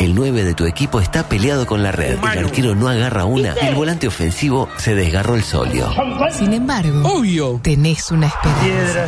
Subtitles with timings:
[0.00, 3.54] El 9 de tu equipo está peleado con la red, el arquero no agarra una
[3.60, 5.92] y el volante ofensivo se desgarró el solio.
[6.32, 7.60] Sin embargo, Obvio.
[7.62, 9.06] tenés una esperanza.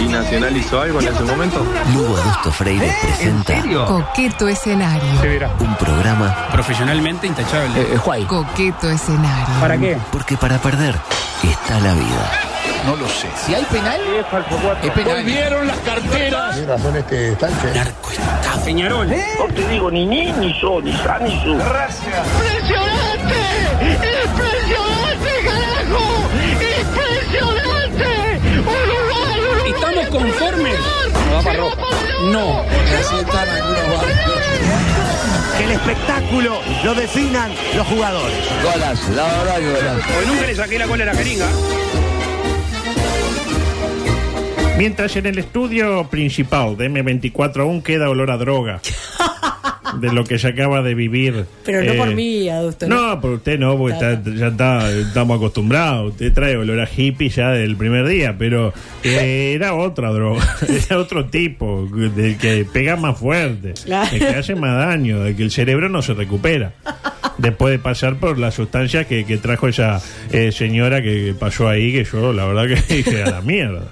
[0.00, 1.64] ¿Y Nacional hizo algo en ese momento?
[1.94, 5.20] Lugo Adusto Freire presenta Coqueto escenario.
[5.20, 5.50] Se verá.
[5.60, 7.84] un programa Profesionalmente intachable.
[8.26, 9.60] Coqueto escenario.
[9.60, 9.96] ¿Para qué?
[10.10, 10.96] porque para perder
[11.44, 12.47] está la vida.
[13.46, 14.26] Si hay penal, es
[14.92, 15.16] penal.
[15.16, 16.56] Volvieron las carteras.
[18.64, 19.08] Peñarol.
[19.08, 21.52] No te digo ni ni, ni yo, ni sa, ni su.
[21.52, 23.40] ¡Impresionante!
[23.80, 26.04] ¡Impresionante, carajo!
[26.82, 28.10] ¡Impresionante!
[28.60, 29.72] ¡Uruguay, Uruguay!
[29.74, 30.76] ¿Estamos conformes?
[31.26, 31.58] No va para.
[32.30, 32.60] No.
[33.00, 34.18] Así están algunos barrios.
[35.56, 38.36] Que el espectáculo lo definan los jugadores.
[38.62, 40.00] Golazo, la verdad que golazo.
[40.14, 41.46] Porque nunca le saqué la cola a la jeringa.
[44.78, 48.80] Mientras en el estudio principal de M24 aún queda olor a droga.
[50.00, 51.46] De lo que se acaba de vivir.
[51.64, 52.86] Pero no eh, por mí, adulto.
[52.86, 56.10] No, por usted no, porque Está- está- ya está, estamos acostumbrados.
[56.12, 60.46] Usted trae olor a hippie ya del primer día, pero eh, era otra droga,
[60.86, 64.10] era otro tipo, del que pega más fuerte, Claro.
[64.12, 66.74] el que hace más daño, del que el cerebro no se recupera.
[67.38, 71.92] Después de pasar por la sustancia que, que trajo esa eh, señora que pasó ahí,
[71.92, 73.84] que yo la verdad que dije a la mierda.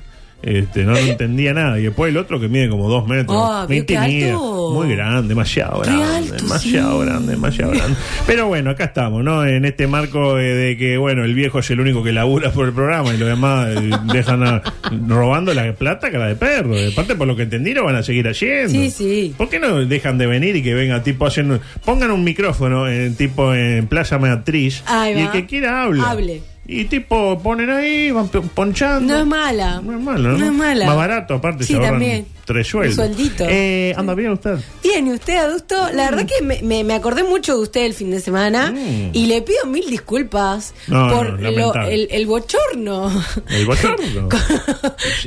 [0.47, 1.77] Este, no, lo entendía nada.
[1.80, 3.36] Y después el otro que mide como dos metros.
[3.36, 4.36] Ah, me intimida.
[4.39, 6.05] Muy grande, demasiado grande.
[6.05, 7.06] alto, demasiado sí.
[7.06, 7.97] grande, demasiado grande.
[8.28, 9.44] Pero bueno, acá estamos, ¿no?
[9.44, 12.69] En este marco eh, de que, bueno, el viejo es el único que labura por
[12.69, 14.62] el programa y los demás eh, dejan a-
[15.08, 16.77] robando la plata cara de perro.
[16.77, 18.70] De parte, por lo que entendí, lo van a seguir haciendo.
[18.70, 19.34] Sí, sí.
[19.36, 21.58] ¿Por qué no dejan de venir y que venga tipo haciendo...
[21.84, 26.10] Pongan un micrófono en tipo en Plaza Matriz y el que quiera habla.
[26.10, 26.41] Hable.
[26.69, 29.14] Y tipo ponen ahí, van ponchando.
[29.14, 29.81] No es mala.
[29.83, 30.39] No es malo, ¿no?
[30.39, 30.86] No es mala.
[30.86, 32.27] Más barato, aparte Sí, se también.
[32.47, 32.97] Tres sueldos.
[32.98, 33.44] Un sueldito.
[33.48, 34.56] Eh, ¿Anda bien usted?
[34.82, 35.75] Bien, ¿y usted, adusto?
[35.93, 39.10] La verdad que me, me- me acordé mucho de usted el fin de semana Mm.
[39.12, 43.10] y le pido mil disculpas No, por no, lo- el, el bochorno.
[43.50, 44.28] ¿El bochorno?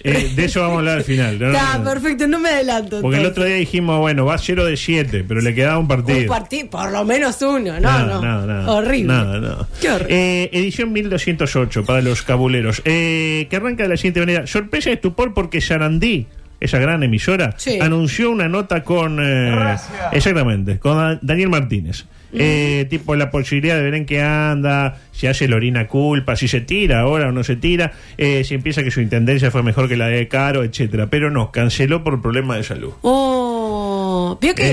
[0.03, 1.37] Eh, de eso vamos a hablar al final.
[1.39, 1.51] ¿no?
[1.51, 3.01] Está perfecto, no me adelanto.
[3.01, 6.19] Porque el otro día dijimos, bueno, va 0 de 7, pero le quedaba un partido.
[6.19, 8.21] Un partido, por lo menos uno, no, no.
[8.21, 8.71] nada.
[8.71, 9.13] Horrible.
[9.13, 9.67] Nada, nada.
[9.81, 10.43] Qué horrible.
[10.43, 12.81] Eh, edición 1208 para los cabuleros.
[12.85, 14.47] Eh, que arranca de la siguiente manera.
[14.47, 16.27] Sorpresa y estupor porque Sarandí,
[16.59, 17.79] esa gran emisora, Sí.
[17.81, 19.19] anunció una nota con.
[19.21, 19.75] eh,
[20.11, 22.05] exactamente, con Da- Daniel Martínez.
[22.31, 26.61] Eh, tipo la posibilidad de ver en qué anda, si hace Lorina culpa, si se
[26.61, 29.97] tira ahora o no se tira, eh, si empieza que su intendencia fue mejor que
[29.97, 31.07] la de Caro, etcétera.
[31.09, 32.91] Pero no, canceló por problemas de salud.
[33.01, 34.63] Oh, vio que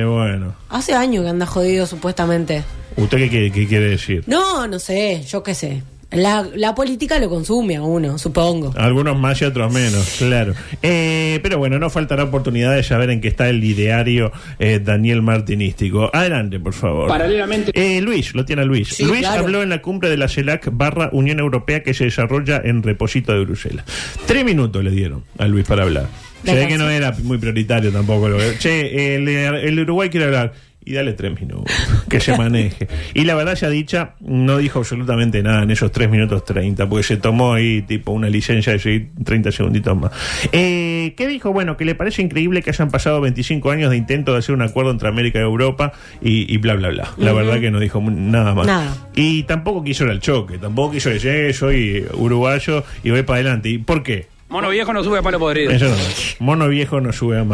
[0.00, 2.62] Eh, bueno, hace años que anda jodido supuestamente.
[2.96, 4.24] ¿usted qué quiere decir?
[4.26, 5.82] No, no sé, yo qué sé.
[6.12, 8.72] La, la política lo consume a uno, supongo.
[8.76, 10.54] Algunos más y otros menos, claro.
[10.82, 15.22] Eh, pero bueno, no faltará oportunidad de saber en qué está el ideario eh, Daniel
[15.22, 16.10] Martinístico.
[16.12, 17.08] Adelante, por favor.
[17.08, 17.72] Paralelamente.
[17.74, 18.88] Eh, Luis, lo tiene Luis.
[18.88, 19.42] Sí, Luis claro.
[19.42, 23.32] habló en la cumbre de la CELAC barra Unión Europea que se desarrolla en Reposito
[23.32, 23.84] de Bruselas.
[24.26, 26.08] Tres minutos le dieron a Luis para hablar.
[26.44, 28.28] Se ve que no era muy prioritario tampoco.
[28.28, 30.52] Lo che, el, el Uruguay quiere hablar.
[30.84, 31.72] Y dale tres minutos,
[32.08, 32.88] que se maneje.
[33.14, 37.04] Y la verdad, ya dicha, no dijo absolutamente nada en esos tres minutos treinta, porque
[37.04, 40.12] se tomó ahí tipo una licencia de seguir 30 segunditos más.
[40.50, 41.52] Eh, ¿Qué dijo?
[41.52, 44.62] Bueno, que le parece increíble que hayan pasado 25 años de intento de hacer un
[44.62, 47.12] acuerdo entre América y Europa y, y bla, bla, bla.
[47.16, 48.66] La verdad que no dijo nada más.
[48.66, 49.08] Nada.
[49.14, 53.36] Y tampoco quiso ir al choque, tampoco quiso decir, eh, soy uruguayo y voy para
[53.40, 53.68] adelante.
[53.68, 54.31] ¿Y por qué?
[54.52, 55.70] Mono viejo no sube a palo podrido.
[55.70, 55.96] Eso no.
[56.40, 57.44] Mono viejo no sube a,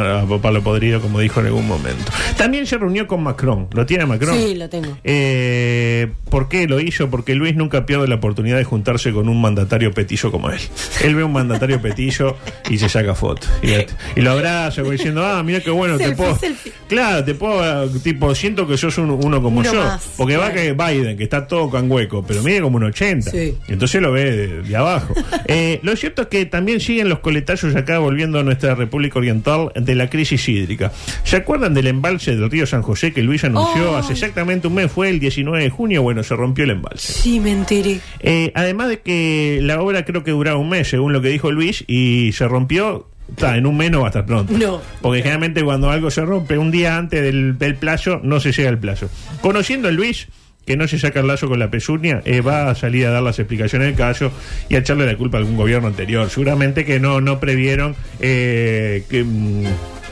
[0.43, 2.11] palo podrido, como dijo en algún momento.
[2.37, 3.69] También se reunió con Macron.
[3.73, 4.37] ¿Lo tiene Macron?
[4.37, 4.99] Sí, lo tengo.
[5.05, 7.09] Eh, ¿Por qué lo hizo?
[7.09, 10.59] Porque Luis nunca pierde la oportunidad de juntarse con un mandatario petizo como él.
[11.05, 12.37] Él ve un mandatario petizo
[12.69, 13.47] y se saca foto.
[13.63, 13.71] Y,
[14.19, 16.37] y lo abraza como diciendo, ah, mira qué bueno, te puedo...
[16.37, 16.73] selfie.
[16.89, 17.89] Claro, te puedo...
[18.01, 19.81] Tipo, siento que sos un- uno como Uno yo.
[19.85, 20.77] más, Porque va claro.
[20.77, 23.31] que Biden, que está todo con hueco, pero mide como un 80.
[23.31, 23.57] Sí.
[23.69, 25.15] Entonces lo ve de, de abajo.
[25.51, 29.71] Eh, lo cierto es que también siguen los coletazos acá, volviendo a nuestra República Oriental,
[29.75, 30.91] de la crisis hídrica.
[31.23, 34.91] ¿Se acuerdan del embalse del río San José que Luis anunció hace exactamente un mes?
[34.91, 36.03] Fue el 19 de junio.
[36.03, 37.13] Bueno, se rompió el embalse.
[37.13, 38.01] Sí, me enteré.
[38.21, 41.53] Eh, además de que la obra creo que duraba un mes, según lo que dijo
[41.53, 43.07] Luis, y se rompió.
[43.29, 44.57] Está, en un mes no va a estar pronto.
[44.57, 44.81] No.
[45.03, 48.71] Porque generalmente cuando algo se rompe un día antes del, del plazo, no se llega
[48.71, 49.11] al plazo.
[49.43, 50.29] Conociendo a Luis,
[50.69, 53.23] que no se saca el lazo con la pezuña, eh, va a salir a dar
[53.23, 54.31] las explicaciones del caso
[54.69, 56.29] y a echarle la culpa a algún gobierno anterior.
[56.29, 57.97] Seguramente que no, no previeron.
[58.21, 59.65] eh, que, mm,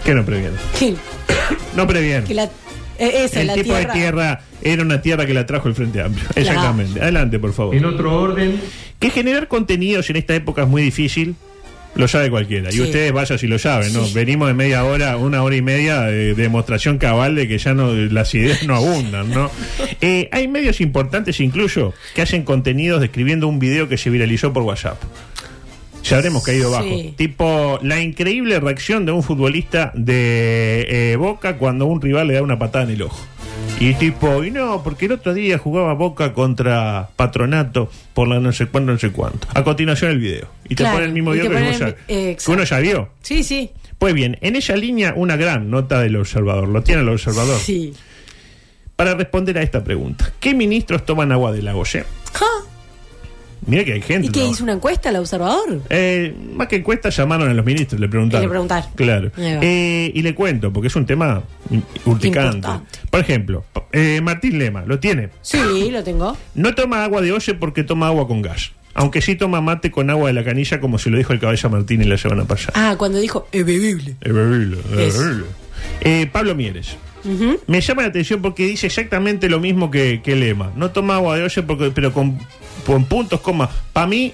[0.05, 0.57] que no previeron.
[0.79, 0.95] ¿Qué?
[1.77, 2.25] No previeron.
[2.25, 2.45] Que la
[2.99, 3.93] Eh, el la tipo tierra.
[3.93, 6.27] de tierra era una tierra que la trajo el Frente Amplio.
[6.35, 6.99] Exactamente.
[7.03, 7.75] Adelante, por favor.
[7.77, 8.59] En otro orden,
[8.99, 11.37] Que generar contenidos en esta época es muy difícil.
[11.97, 12.73] Lo sabe cualquiera.
[12.73, 14.05] Y ustedes vaya si lo saben, ¿no?
[14.05, 14.13] Sí.
[14.15, 17.93] Venimos de media hora, una hora y media de demostración cabal de que ya no
[17.95, 19.51] las ideas no abundan, ¿no?
[20.03, 24.63] Eh, hay medios importantes incluso que hacen contenidos describiendo un video que se viralizó por
[24.63, 25.03] WhatsApp.
[26.09, 26.75] Ya habremos caído Sí.
[26.75, 27.15] bajo.
[27.17, 32.43] Tipo, la increíble reacción de un futbolista de eh, Boca cuando un rival le da
[32.43, 33.25] una patada en el ojo.
[33.81, 38.53] Y tipo, y no, porque el otro día jugaba Boca contra Patronato por la no
[38.53, 39.47] sé cuánto, no sé cuánto.
[39.55, 40.49] A continuación el video.
[40.69, 43.09] Y te pone el mismo video que, ya- el- eh, que uno ya vio.
[43.23, 43.71] Sí, sí.
[43.99, 46.69] Pues bien, en esa línea una gran nota del observador.
[46.69, 47.59] ¿Lo tiene el observador?
[47.59, 47.93] Sí.
[48.95, 50.33] Para responder a esta pregunta.
[50.41, 51.85] ¿Qué ministros toman agua del lago?
[53.67, 54.29] Mira que hay gente.
[54.29, 54.51] ¿Y qué ¿no?
[54.51, 55.83] hizo una encuesta al observador?
[55.91, 58.43] Eh, más que encuesta llamaron a los ministros, le preguntaron.
[58.43, 58.91] Y le preguntaron.
[58.95, 59.31] Claro.
[59.37, 61.43] Eh, y le cuento, porque es un tema
[62.05, 62.57] urticante.
[62.59, 62.99] Importante.
[63.11, 65.31] Por ejemplo, eh, Martín Lema, ¿lo tiene?
[65.43, 66.37] Sí, lo tengo.
[66.55, 68.73] No toma agua de olla porque toma agua con gas.
[68.95, 71.69] Aunque sí toma mate con agua de la canilla, como se lo dijo el cabeza
[71.69, 72.73] Martínez la semana pasada.
[72.75, 74.17] Ah, cuando dijo es bebible.
[74.21, 75.19] Es bebible, es Es.
[75.19, 75.45] bebible.
[76.01, 76.97] Eh, Pablo Mieres.
[77.67, 80.73] Me llama la atención porque dice exactamente lo mismo que, que Lema.
[80.77, 82.39] No toma agua de olla, porque, pero con,
[82.87, 83.69] con puntos, coma.
[83.93, 84.33] Para mí,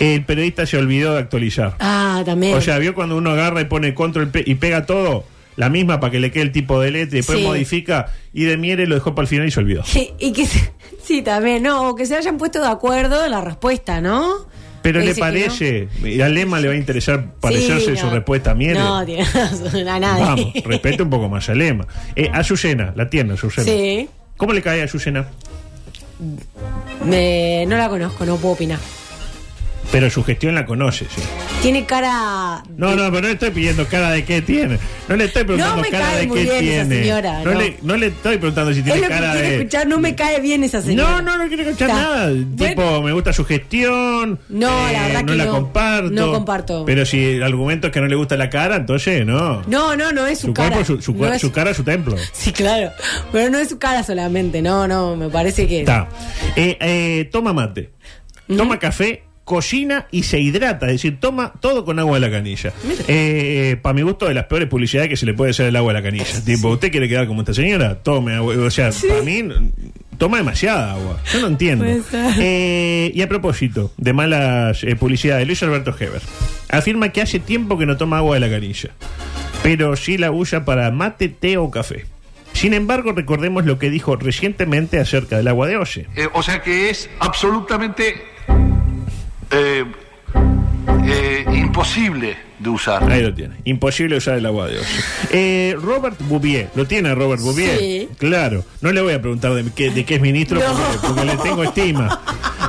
[0.00, 1.76] el periodista se olvidó de actualizar.
[1.80, 2.54] Ah, también.
[2.56, 5.24] O sea, vio cuando uno agarra y pone control y pega todo,
[5.56, 7.44] la misma para que le quede el tipo de letra y después Sí.
[7.44, 9.82] modifica y de Mieres lo dejó para el final y se olvidó.
[10.18, 10.72] y que se-
[11.02, 14.46] sí, también, no, o que se hayan puesto de acuerdo en la respuesta, ¿no?
[14.92, 18.12] Pero le parece, y al Lema le va a interesar parecerse su no.
[18.12, 18.78] respuesta a Mieres.
[18.78, 20.22] No, razón, a nadie.
[20.24, 21.88] Vamos, respete un poco más a Lema.
[22.14, 23.66] Eh, Azucena, la tiene Azucena.
[23.66, 24.08] Sí.
[24.36, 25.26] ¿Cómo le cae a Azucena?
[27.04, 28.78] Me- no la conozco, no puedo opinar.
[29.92, 31.22] Pero su gestión la conoce, sí.
[31.62, 32.62] Tiene cara.
[32.76, 34.78] No, no, pero no le estoy pidiendo cara de qué tiene.
[35.08, 37.02] No le estoy preguntando No me cara cae de muy qué bien esa tiene.
[37.02, 37.60] señora, no, no.
[37.60, 39.56] Le, no le estoy preguntando si Es tiene lo que cara quiere de.
[39.56, 41.10] escuchar, no me cae bien esa señora.
[41.10, 42.02] No, no, no quiero escuchar Está.
[42.02, 42.26] nada.
[42.34, 42.56] Bueno.
[42.68, 44.40] Tipo, me gusta su gestión.
[44.48, 45.52] No, la verdad no que la no.
[45.52, 46.10] comparto.
[46.10, 46.84] No comparto.
[46.84, 49.62] Pero si el argumento es que no le gusta la cara, entonces no.
[49.68, 50.70] No, no, no es su, su cara.
[50.70, 52.16] cuerpo, su, su, No es- su cara, su templo.
[52.32, 52.90] Sí, claro.
[53.32, 55.80] Pero no es su cara solamente, no, no, me parece que.
[55.80, 56.08] Está.
[56.56, 57.90] Eh, eh, toma mate.
[58.48, 59.22] Toma café.
[59.46, 62.72] Cocina y se hidrata, es decir, toma todo con agua de la canilla.
[63.06, 65.92] Eh, para mi gusto, de las peores publicidades que se le puede hacer el agua
[65.92, 66.44] de la canilla.
[66.44, 67.94] Tipo, ¿usted quiere quedar como esta señora?
[68.02, 68.56] Tome agua.
[68.56, 69.44] O sea, para mí,
[70.18, 71.20] toma demasiada agua.
[71.32, 71.84] Yo no entiendo.
[72.40, 76.22] Eh, y a propósito de malas eh, publicidades, Luis Alberto Heber
[76.68, 78.90] afirma que hace tiempo que no toma agua de la canilla,
[79.62, 82.06] pero sí la usa para mate, té o café.
[82.52, 86.08] Sin embargo, recordemos lo que dijo recientemente acerca del agua de Oye.
[86.16, 88.16] Eh, o sea que es absolutamente
[89.50, 89.84] eh,
[91.06, 93.10] eh, imposible de usar.
[93.10, 93.54] Ahí lo tiene.
[93.64, 94.86] Imposible usar el agua de Oye.
[95.32, 96.68] Eh, Robert Bouvier.
[96.74, 97.78] ¿Lo tiene Robert Bouvier?
[97.78, 98.08] Sí.
[98.18, 98.64] Claro.
[98.80, 100.64] No le voy a preguntar de qué, de qué es ministro No.
[100.74, 102.20] porque, porque le tengo estima.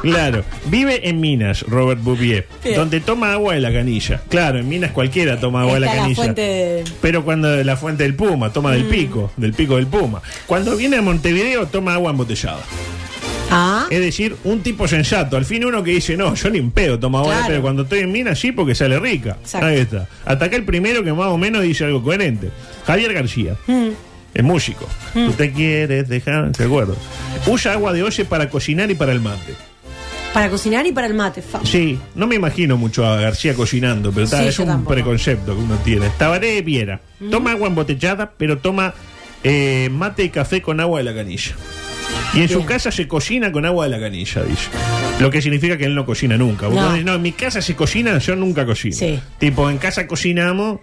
[0.01, 0.44] Claro.
[0.65, 2.75] Vive en Minas, Robert Bouvier, Bien.
[2.75, 4.21] donde toma agua de la canilla.
[4.30, 6.21] Claro, en Minas cualquiera toma agua de la Está la canilla.
[6.23, 8.73] fuente de- Pero cuando la fuente del Puma, toma Mm.
[8.73, 10.21] del pico, del pico del Puma.
[10.45, 12.59] Cuando viene a Montevideo, toma agua embotellada.
[13.49, 15.38] Ah, Es decir, un tipo sensato.
[15.38, 17.45] Al fin uno que dice, no, yo ni en pedo tomo Claro.
[17.47, 19.38] pero cuando estoy en Minas sí porque sale rica.
[19.41, 19.67] Exacto.
[19.67, 20.07] Ahí está.
[20.25, 22.49] Hasta acá el primero que más o menos dice algo coherente.
[22.85, 23.55] Javier García.
[23.67, 23.88] Mm.
[24.33, 24.88] Es músico.
[25.13, 26.95] Tú te quieres dejar, ¿te acuerdo?
[27.47, 29.55] Usa agua de olla para cocinar y para el mate.
[30.33, 31.42] para cocinar y para el mate.
[31.42, 31.61] fa.
[31.63, 34.94] Sí, no me imagino mucho a García cocinando, pero Sí, es un tampoco.
[34.94, 36.09] preconcepto que uno tiene.
[36.19, 36.99] Tabaré Viera.
[37.31, 38.94] Toma agua embotellada, pero toma
[39.44, 41.56] eh, mate y café con agua de la canilla.
[42.34, 44.69] Y en su casa se cocina con agua de la canilla, dice.
[45.19, 46.68] Lo que significa que él no cocina nunca.
[46.69, 46.96] No.
[46.96, 48.96] en mi casa se cocina, yo nunca cocino.
[48.96, 49.19] Sí.
[49.40, 50.80] Tipo, en casa cocinamos.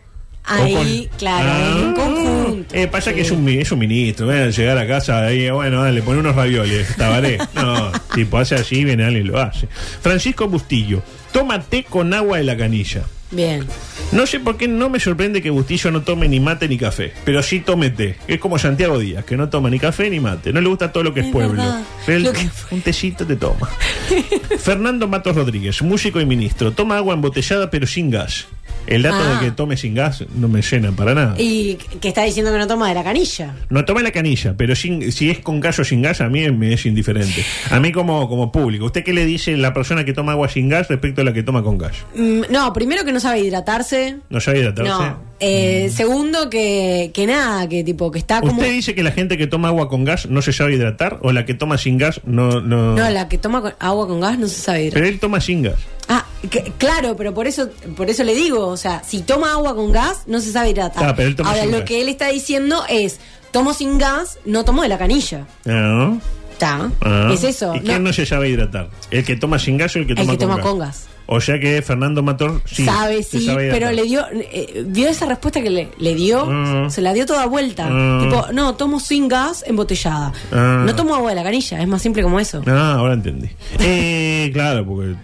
[0.47, 1.15] Ahí, o con- Ah.
[1.19, 2.75] claro, en conjunto.
[2.75, 4.53] Eh, pasa que es un, mi- es un ministro, ¿eh?
[4.53, 7.39] llegar a casa ahí, bueno, dale, pone unos ravioles, tabaré.
[7.55, 9.67] No, tipo, hace así, viene alguien y lo hace.
[10.03, 11.03] Francisco Bustillo,
[11.35, 13.03] toma té con agua de la canilla.
[13.33, 13.67] Bien.
[14.13, 17.13] No sé por qué no me sorprende que Bustillo no tome ni mate ni café,
[17.25, 18.15] pero sí tome té.
[18.29, 20.53] Es como Santiago Díaz, que no toma ni café ni mate.
[20.53, 21.61] No le gusta todo lo que es, Es pueblo.
[22.07, 23.69] él, que- un tecito te toma.
[24.59, 28.47] Fernando Matos Rodríguez, músico y ministro, toma agua embotellada pero sin gas.
[28.87, 29.39] El dato Ah.
[29.41, 31.35] de que tome sin gas no me llena para nada.
[31.39, 33.55] Y que está diciendo que no toma de la canilla.
[33.71, 36.49] No toma la canilla, pero sin, si es con gas o sin gas, a mí
[36.51, 37.45] me es indiferente.
[37.71, 38.85] A mí como, como público.
[38.87, 41.43] ¿Usted qué le dice la persona que toma agua sin gas respecto a la que
[41.43, 41.93] toma con gas?
[42.15, 44.19] Mm, no, primero que no sabe hidratarse.
[44.31, 44.91] ¿No sabe hidratarse?
[44.91, 45.34] No.
[45.47, 48.53] Eh, Segundo que, que nada, que tipo que está como.
[48.55, 51.33] ¿Usted dice que la gente que toma agua con gas no se sabe hidratar o
[51.33, 52.61] la que toma sin gas no...
[52.61, 52.95] no...
[52.95, 55.03] No, la que toma con- agua con gas no se sabe hidratar.
[55.03, 55.77] Pero él toma sin gas.
[56.09, 59.75] Ah, Que- claro, pero por eso, por eso le digo, o sea, si toma agua
[59.75, 61.05] con gas, no se sabe hidratar.
[61.05, 61.87] Ah, pero él toma Ahora, sin lo gas.
[61.87, 63.21] que él está diciendo es,
[63.51, 65.47] tomo sin gas, no tomo de la canilla.
[65.65, 66.21] ¿No?
[66.53, 66.91] Está.
[67.01, 67.31] Ah.
[67.33, 67.75] Es eso.
[67.75, 68.13] ¿Y quién no.
[68.13, 68.89] se sabe hidratar?
[69.11, 70.65] ¿El que toma sin gas o el que El toma, que con, toma gas?
[70.67, 71.07] con gas.
[71.27, 72.85] O sea que Fernando Mator sí.
[72.85, 76.91] sabe, sí, sabe pero le dio, eh, vio esa respuesta que le, le dio, Mm.
[76.91, 77.87] se la dio toda vuelta.
[77.89, 78.21] Mm.
[78.25, 80.33] Tipo, no, tomo sin gas embotellada.
[80.53, 80.83] Ah.
[80.85, 82.63] No tomo agua de la canilla, es más simple como eso.
[82.67, 83.49] Ah, ahora entendí.
[83.81, 85.15] Eh, claro, porque.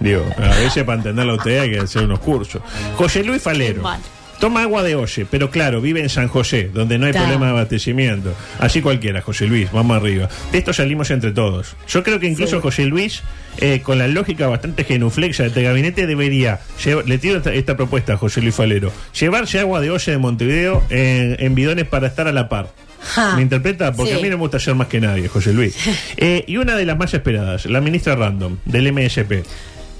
[0.00, 2.60] Digo, a veces para entenderla usted hay que hacer unos cursos.
[2.96, 3.82] José Luis Falero.
[4.44, 7.52] Toma agua de Oye, pero claro, vive en San José, donde no hay problema de
[7.52, 8.34] abastecimiento.
[8.58, 10.28] Así cualquiera, José Luis, vamos arriba.
[10.52, 11.74] De esto salimos entre todos.
[11.88, 12.60] Yo creo que incluso.
[12.60, 13.22] José Luis,
[13.56, 17.74] eh, con la lógica bastante genuflexa de este gabinete, debería, llevar- le tiro esta, esta
[17.74, 22.08] propuesta a José Luis Falero, llevarse agua de Oye de Montevideo en, en bidones para
[22.08, 22.68] estar a la par.
[23.36, 23.92] ¿Me interpreta?
[23.92, 24.18] Porque Sí.
[24.18, 25.74] a mí no me gusta ser más que nadie, José Luis.
[26.18, 29.42] Eh, y una de las más esperadas, la ministra Random, del MSP.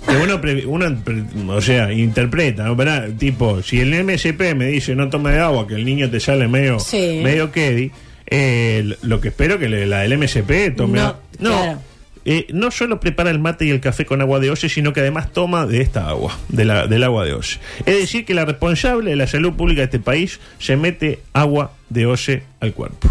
[0.08, 2.76] Que uno, pre- uno pre- o sea, interpreta, ¿no?
[2.76, 3.08] ¿Verdad?
[3.18, 6.78] Tipo, si el MSP me dice no tome agua, que el niño te sale medio,
[6.78, 7.20] Sí.
[7.22, 7.90] medio quedi,
[8.26, 11.16] eh, lo que espero que le- la del MSP tome No.
[11.38, 11.80] No, claro.
[12.26, 15.00] eh, no solo prepara el mate y el café con agua de Oye, sino que
[15.00, 17.58] además toma de esta agua, de la, del agua de Oye.
[17.86, 21.72] Es decir, que la responsable de la salud pública de este país se mete agua
[21.88, 23.10] de Oye al cuerpo.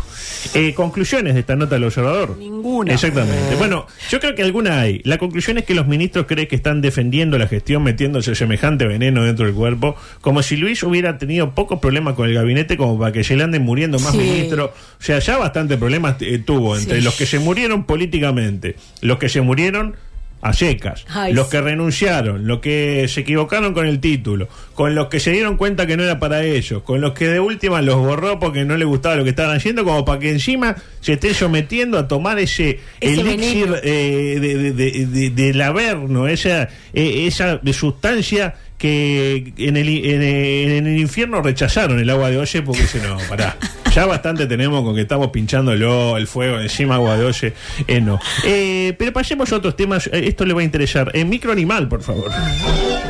[0.55, 2.35] Eh, conclusiones de esta nota del observador.
[2.37, 2.93] Ninguna.
[2.93, 3.55] Exactamente.
[3.57, 5.01] Bueno, yo creo que alguna hay.
[5.05, 9.23] La conclusión es que los ministros creen que están defendiendo la gestión metiéndose semejante veneno
[9.23, 13.11] dentro del cuerpo, como si Luis hubiera tenido pocos problemas con el gabinete como para
[13.11, 14.17] que se le anden muriendo más Sí.
[14.17, 14.71] ministros.
[14.71, 17.03] O sea, ya bastante problemas eh, tuvo entre Sí.
[17.03, 19.95] los que se murieron políticamente, los que se murieron
[20.43, 21.51] a secas, Ay, los sí.
[21.51, 25.87] que renunciaron, los que se equivocaron con el título, con los que se dieron cuenta
[25.87, 28.87] que no era para ellos, con los que de última los borró porque no les
[28.87, 32.79] gustaba lo que estaban haciendo, como para que encima se esté sometiendo a tomar ese,
[32.99, 39.77] Ese elixir eh, de, de- de- de- del averno, esa, eh, esa sustancia que en
[39.77, 43.55] el, en, el- en el infierno rechazaron el agua de Oye porque dice, no, pará.
[43.93, 47.53] Ya bastante tenemos con que estamos pinchándolo, el fuego encima, agua de Oye.
[47.87, 48.19] Eh, no.
[48.43, 50.07] Eh, pero pasemos a otros temas.
[50.07, 51.11] Eh, esto le va a interesar.
[51.13, 52.31] En microanimal, por favor.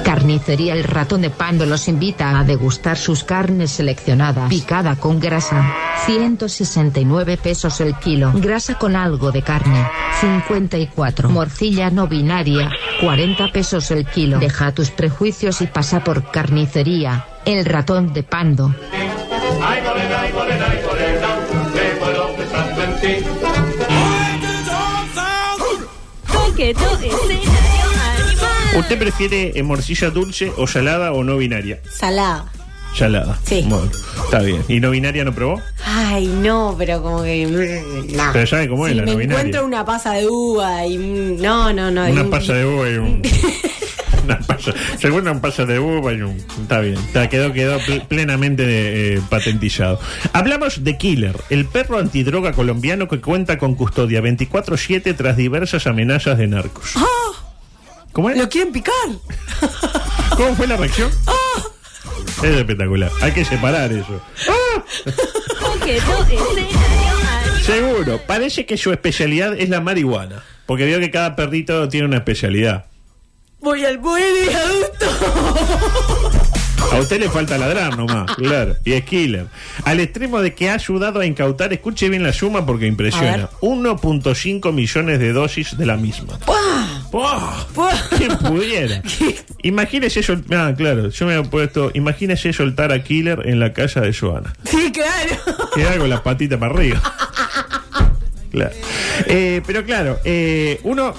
[0.03, 4.49] Carnicería El Ratón de Pando los invita a degustar sus carnes seleccionadas.
[4.49, 5.73] Picada con grasa.
[6.05, 8.33] 169 pesos el kilo.
[8.35, 9.87] Grasa con algo de carne.
[10.19, 11.29] 54.
[11.29, 12.69] Morcilla no binaria.
[12.99, 14.37] 40 pesos el kilo.
[14.37, 18.75] Deja tus prejuicios y pasa por Carnicería El Ratón de Pando.
[26.63, 28.77] Coqueto escenario animal.
[28.79, 31.81] ¿Usted prefiere eh, morcilla dulce o salada o no binaria?
[31.91, 32.45] Salada.
[32.95, 33.37] Salada.
[33.43, 33.65] Sí.
[33.67, 33.89] Bueno,
[34.23, 34.63] está bien.
[34.69, 35.59] ¿Y no binaria no probó?
[35.83, 37.45] Ay, no, pero como que.
[37.47, 38.23] mm, no.
[38.31, 39.39] Pero sabe cómo es si la me no binaria.
[39.39, 40.97] encuentro una pasa de uva y.
[40.97, 42.07] mm, No, no, no.
[42.07, 43.21] y Una un- pasa de uva y un.
[44.23, 44.73] Una pasa,
[45.11, 46.37] una pasa de uva y un.
[46.61, 49.99] Está bien, está, quedó, quedó pl- plenamente eh, patentizado.
[50.31, 56.37] Hablamos de Killer, el perro antidroga colombiano que cuenta con custodia 24-7 tras diversas amenazas
[56.37, 56.93] de narcos.
[58.13, 58.37] ¿Cómo es?
[58.37, 58.93] ¡Lo quieren picar!
[60.37, 61.11] ¿Cómo fue la reacción?
[62.43, 63.11] Es espectacular.
[63.21, 64.21] Hay que separar eso.
[66.51, 67.61] Animal.
[67.65, 68.19] Seguro.
[68.27, 70.43] Parece que su especialidad es la marihuana.
[70.65, 72.85] Porque veo que cada perrito tiene una especialidad.
[73.63, 75.05] Voy al buen adulto.
[76.91, 78.75] A usted le falta ladrar nomás, claro.
[78.83, 79.45] Y es killer.
[79.85, 83.37] Al extremo de que ha ayudado a incautar, escuche bien la suma porque impresiona.
[83.37, 83.47] ver.
[83.61, 86.37] 1.5 millones de dosis de la misma.
[87.09, 87.53] ¡Buah!
[88.17, 89.01] ¿Quién pudiera?
[89.63, 90.59] Imagínese soltar.
[90.59, 91.89] Ah, claro, yo me he puesto.
[91.93, 94.53] Imagínese soltar a Killer en la casa de Joana.
[94.65, 95.69] Sí, claro.
[95.73, 97.01] Queda con las patitas para arriba.
[98.53, 98.75] Claro.
[99.25, 101.15] Eh, pero claro, eh, uno,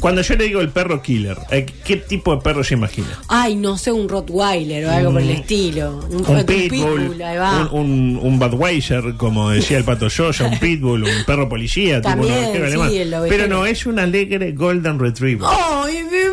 [0.00, 3.06] cuando yo le digo el perro killer, eh, ¿qué tipo de perro se imagina?
[3.28, 6.04] Ay, no sé, un Rottweiler o algo por el estilo.
[6.10, 7.68] Un, Un un pitbull, ahí va.
[7.72, 12.26] un, un, un Budweiser, como decía el pato Sosa, un pitbull, un perro policía, tipo
[12.26, 13.10] También, sí.
[13.28, 15.46] Pero no, es un alegre Golden Retriever.
[15.48, 16.25] ¡Ay, Mira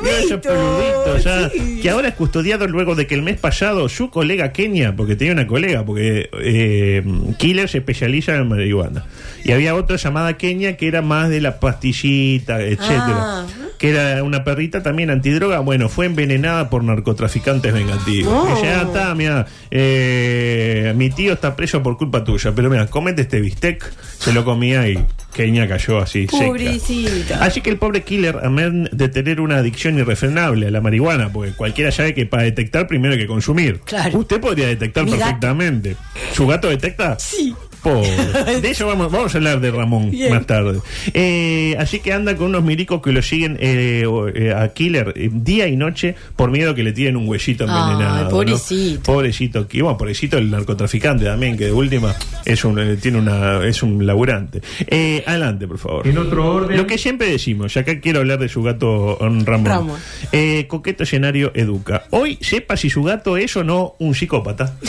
[1.24, 1.79] ya, Sí.
[1.81, 5.33] que ahora es custodiado luego de que el mes pasado su colega Kenia, porque tenía
[5.33, 7.03] una colega, porque eh,
[7.38, 9.05] Killer se especializa en marihuana,
[9.43, 13.45] y había otra llamada Kenia que era más de la pastillita, etcétera, Ah.
[13.77, 18.33] que era una perrita también antidroga, bueno, fue envenenada por narcotraficantes vengativos.
[18.63, 23.41] Ah, está, mira, eh, mi tío está preso por culpa tuya, pero mira, comete este
[23.41, 24.98] bistec, se lo comía y
[25.33, 26.45] Kenia cayó así, seca.
[26.45, 27.43] Pobrecita.
[27.43, 31.31] Así que el pobre killer, a menos de tener una adicción irrefrenable a la marihuana,
[31.31, 33.79] porque cualquiera sabe que para detectar primero hay que consumir.
[33.81, 34.19] Claro.
[34.19, 35.47] Usted podría detectar Mi gato.
[36.33, 37.17] ¿Su gato detecta?
[37.19, 37.53] Sí.
[37.81, 38.09] Pobre.
[38.61, 40.33] De eso vamos, vamos a hablar de Ramón Bien.
[40.33, 40.79] más tarde.
[41.13, 45.29] Eh, así que anda con unos milicos que lo siguen eh, eh, a Killer eh,
[45.33, 48.23] día y noche por miedo que le tiren un huesito Ay, envenenado.
[48.23, 48.29] ¿no?
[48.29, 49.03] pobrecito.
[49.03, 49.67] Pobrecito.
[49.69, 53.83] Y bueno, pobrecito el narcotraficante también, que de última es un, eh, tiene una, es
[53.83, 54.61] un laburante.
[54.87, 56.07] Eh, adelante, por favor.
[56.07, 56.77] En otro orden.
[56.77, 59.65] Lo que siempre decimos, y acá quiero hablar de su gato um, Ramón.
[59.65, 59.99] Ramón.
[60.31, 62.05] Eh, coqueto escenario educa.
[62.11, 64.73] Hoy sepa si su gato es o no un psicópata.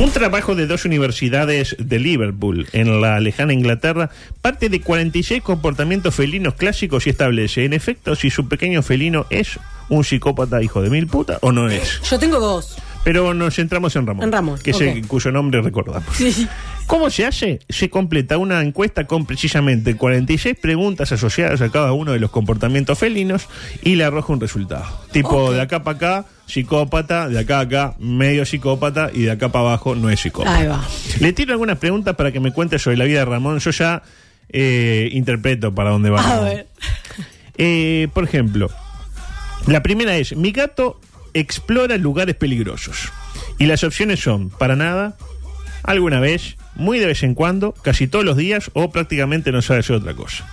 [0.00, 6.14] Un trabajo de dos universidades de Liverpool, en la lejana Inglaterra, parte de 46 comportamientos
[6.14, 10.90] felinos clásicos y establece, en efecto, si su pequeño felino es un psicópata hijo de
[10.90, 12.00] mil puta o no es.
[12.08, 12.76] Yo tengo dos.
[13.04, 15.06] Pero nos centramos en Ramón, En Ramón, que es el- ok.
[15.06, 16.14] cuyo nombre recordamos.
[16.16, 16.46] Sí.
[16.86, 17.60] ¿Cómo se hace?
[17.68, 22.98] Se completa una encuesta con precisamente 46 preguntas asociadas a cada uno de los comportamientos
[22.98, 23.46] felinos
[23.82, 24.84] y le arroja un resultado.
[25.12, 29.50] Tipo, de acá para acá, psicópata, de acá a acá, medio psicópata y de acá
[29.50, 30.56] para abajo no es psicópata.
[30.56, 30.82] Ahí va.
[31.20, 33.58] Le tiro algunas preguntas para que me cuente sobre la vida de Ramón.
[33.58, 34.02] Yo ya
[34.50, 36.20] eh, interpreto para dónde va.
[36.20, 36.44] A Ramón.
[36.46, 36.66] ver.
[37.58, 38.70] Eh, por ejemplo,
[39.66, 41.00] la primera es, mi gato
[41.38, 43.10] explora lugares peligrosos.
[43.58, 45.16] Y las opciones son, para nada,
[45.82, 49.80] alguna vez, muy de vez en cuando, casi todos los días o prácticamente no sabe
[49.80, 50.46] hacer otra cosa.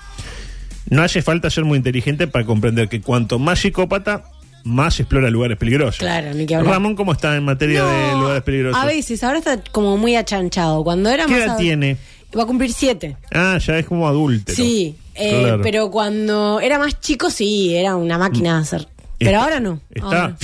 [0.90, 4.24] No hace falta ser muy inteligente para comprender que cuanto más psicópata,
[4.64, 5.98] más explora lugares peligrosos.
[6.00, 6.74] Claro, ni que hablar.
[6.74, 8.82] Ramón, ¿cómo está en materia de lugares peligrosos?
[8.82, 10.84] A veces, ahora está como muy achanchado.
[10.84, 11.98] Cuando era ¿Qué más edad ad- tiene?
[12.38, 13.16] Va a cumplir siete.
[13.32, 14.54] Ah, ya es como adulto.
[14.54, 15.62] Sí, eh, Claro.
[15.64, 18.88] pero cuando era más chico sí, era una máquina de hacer.
[19.20, 19.80] Pero Está- ahora no.
[19.92, 20.06] Está.
[20.08, 20.38] ahora.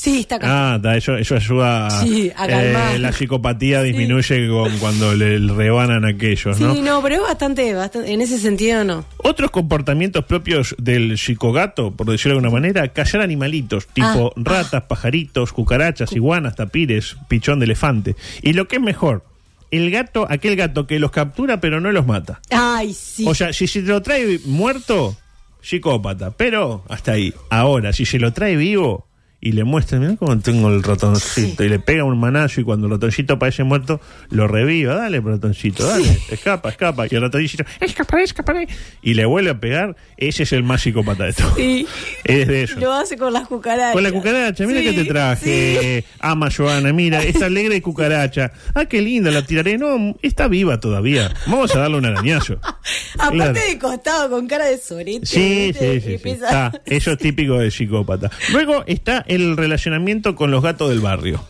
[0.00, 0.46] Sí, está acá.
[0.48, 2.94] Ah, está, eso, eso ayuda a, Sí, a calmar.
[2.94, 6.74] eh, la psicopatía disminuye con, cuando le, rebanan aquellos, sí, ¿no?
[6.76, 9.04] no, pero es bastante, bastante, en ese sentido no.
[9.16, 14.40] Otros comportamientos propios del psicogato, por decirlo de alguna manera, cazar animalitos, tipo Ah.
[14.40, 18.14] ratas, pajaritos, cucarachas, iguanas, tapires, pichón de elefante.
[18.40, 19.24] Y lo que es mejor,
[19.72, 22.40] el gato, aquel gato que los captura pero no los mata.
[22.50, 23.24] Ay, sí.
[23.26, 25.16] O sea, si se lo trae muerto,
[25.60, 27.34] psicópata, pero hasta ahí.
[27.50, 29.07] Ahora, si se lo trae vivo
[29.40, 32.86] y le muestra, mira cómo tengo el ratoncito, y le pega un manazo y cuando
[32.88, 38.24] el ratoncito parece muerto, lo reviva, dale ratoncito, dale, escapa, escapa, y el ratoncito, escaparé,
[38.24, 38.68] escaparé,
[39.00, 41.54] y le vuelve a pegar, ese es el más psicópata de todos.
[41.54, 41.86] Sí.
[42.24, 42.80] Es de eso.
[42.80, 43.92] Lo hace con las cucarachas.
[43.92, 48.50] Con la cucaracha, mira que te traje, ama Joana, mira, esta alegre cucaracha.
[48.74, 49.78] Ah, qué linda, la tiraré.
[49.78, 51.32] No, está viva todavía.
[51.46, 52.58] Vamos a darle un arañazo.
[53.18, 53.52] Aparte Claro.
[53.52, 55.26] de costado, con cara de sorete.
[55.26, 55.84] Sí, sí, sí.
[55.96, 56.12] Y sí.
[56.14, 58.30] empieza- Está, eso es típico de psicópata.
[58.52, 61.44] Luego está el relacionamiento con los gatos del barrio.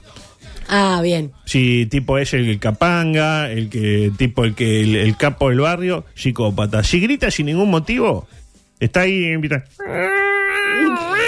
[0.69, 1.33] Ah, bien.
[1.47, 6.05] Si tipo es el capanga, el que tipo el que el, el capo del barrio,
[6.15, 6.83] psicópata.
[6.85, 8.29] Si grita sin ningún motivo,
[8.79, 9.65] está ahí invita.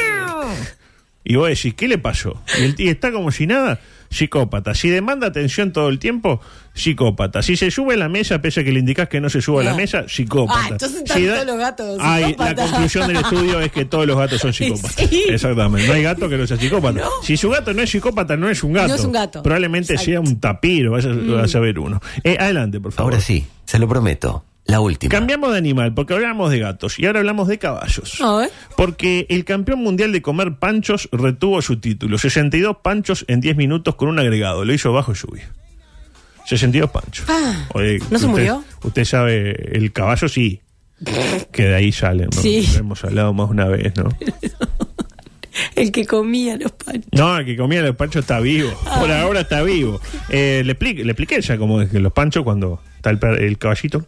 [1.23, 2.43] Y vos decís, ¿qué le pasó?
[2.59, 3.79] Y el tío está como si nada,
[4.11, 4.75] psicópata.
[4.75, 6.41] Si demanda atención todo el tiempo,
[6.75, 7.43] psicópata.
[7.43, 9.61] Si se sube a la mesa, pese a que le indicás que no se suba
[9.63, 9.77] a la Ah.
[9.77, 10.61] mesa, psicópata.
[10.63, 13.85] Ah, entonces están Si da- todos los gatos Ay, la conclusión del estudio es que
[13.85, 15.09] todos los gatos son psicópatas.
[15.09, 15.25] Sí.
[15.29, 15.87] Exactamente.
[15.89, 17.05] No hay gato que no sea psicópata.
[17.23, 18.89] Si su gato no es psicópata, no es un gato.
[18.89, 19.43] No es un gato.
[19.43, 20.11] Probablemente Exacto.
[20.11, 20.13] Mm.
[20.13, 22.01] sea un tapiro, vas a, vas a ver uno.
[22.25, 23.13] Eh, adelante, por favor.
[23.13, 24.45] Ahora sí, se lo prometo.
[24.67, 25.11] La última.
[25.11, 28.21] Cambiamos de animal, porque hablamos de gatos y ahora hablamos de caballos.
[28.21, 28.51] A ver.
[28.77, 32.19] Porque el campeón mundial de comer panchos retuvo su título.
[32.19, 34.65] 62 panchos en 10 minutos con un agregado.
[34.65, 35.51] Lo hizo bajo lluvia.
[36.47, 37.25] 62 panchos.
[37.29, 38.65] Ah, Oye, ¿no se usted- murió?
[38.85, 40.61] Usted sabe, el caballo sí.
[41.51, 42.41] Que de ahí salen, ¿no?
[42.43, 42.69] Sí.
[42.77, 44.09] Hemos hablado más una vez, ¿no?
[45.75, 47.09] El que comía los panchos.
[47.13, 48.71] No, el que comía los panchos está vivo.
[48.99, 49.23] Por Ah.
[49.23, 50.01] ahora está vivo.
[50.29, 53.43] Eh, le, expliqué, le expliqué ya cómo es que los panchos cuando está el, per-
[53.43, 54.07] el caballito.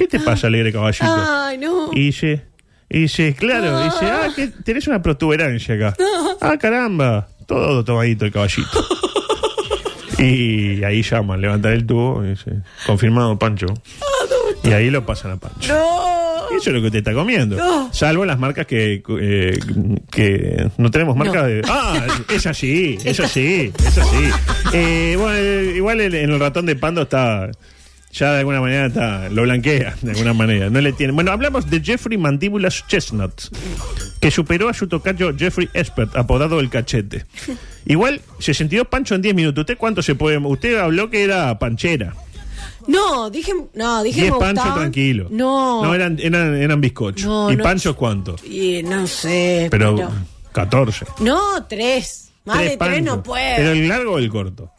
[0.00, 1.04] ¿Qué te pasa, alegre caballito?
[1.06, 1.90] Ay, no.
[1.92, 2.46] Y dice,
[2.88, 5.94] y dice, claro, dice, ah, que tenés una protuberancia acá.
[6.42, 8.70] Ah, caramba, todo tomadito el caballito.
[10.18, 12.50] Y ahí llaman, levantan el tubo y dice,
[12.86, 13.66] confirmado Pancho.
[14.62, 15.74] Y ahí lo pasan a Pancho.
[15.74, 16.56] No.
[16.56, 17.56] Eso es lo que te está comiendo.
[17.56, 17.90] No.
[17.92, 19.58] Salvo las marcas que, eh,
[20.10, 21.62] que no tenemos marcas de.
[21.68, 24.30] Ah, es así, es así, es así.
[24.74, 25.38] Eh, bueno,
[25.74, 27.50] igual en el ratón de Pando está.
[28.12, 30.68] Ya de alguna manera está, lo blanquea, de alguna manera.
[30.68, 31.12] No le tiene.
[31.12, 33.32] Bueno, hablamos de Jeffrey Mandíbulas Chestnut,
[34.20, 37.24] que superó a su tocayo Jeffrey Expert, apodado el cachete.
[37.86, 39.62] Igual, 62 pancho en 10 minutos.
[39.62, 40.38] ¿Usted cuánto se puede.?
[40.38, 42.14] Usted habló que era panchera.
[42.88, 44.78] No, dije, no, dije 10 me panchos gustaban.
[44.80, 45.28] tranquilo.
[45.30, 45.84] No.
[45.84, 47.26] No, eran, eran, eran bizcochos.
[47.26, 47.62] No, ¿Y no.
[47.62, 48.36] panchos cuánto?
[48.44, 49.68] Y no sé.
[49.70, 50.10] Pero, Pero,
[50.52, 51.06] 14.
[51.20, 52.32] no, tres.
[52.44, 53.02] Más de tres panchos.
[53.04, 53.56] no puedo.
[53.56, 54.72] ¿Pero el largo o el corto?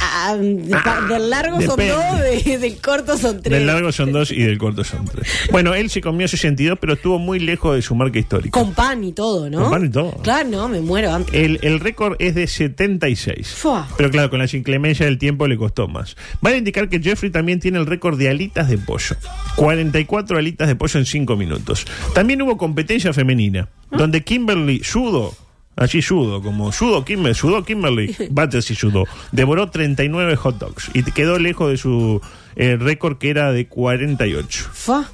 [0.00, 3.52] Ah, de pa- del largo son dos, de- del corto son tres.
[3.58, 5.26] Del largo son dos y del corto son tres.
[5.50, 8.50] Bueno, él se comió 62, pero estuvo muy lejos de su marca histórica.
[8.58, 9.62] Con pan y todo, ¿no?
[9.62, 10.12] Con pan y todo.
[10.22, 11.34] Claro, no, me muero antes.
[11.34, 13.48] El, el récord es de 76.
[13.54, 13.88] Fua.
[13.96, 16.16] Pero claro, con la inclemencia del tiempo le costó más.
[16.40, 19.16] Vale indicar que Jeffrey también tiene el récord de alitas de pollo.
[19.56, 21.86] 44 alitas de pollo en 5 minutos.
[22.14, 25.34] También hubo competencia femenina, donde Kimberly Sudo,
[25.78, 31.02] allí Sudo, como Sudo Kimberly, Sudo Kimberly, Battles y Sudo, devoró 39 hot dogs y
[31.02, 32.20] quedó lejos de su
[32.56, 34.70] eh, récord que era de 48.
[34.72, 35.08] Fua.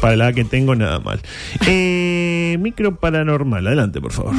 [0.00, 1.20] Para la que tengo, nada mal.
[1.66, 4.34] Eh, micro paranormal, adelante, por favor.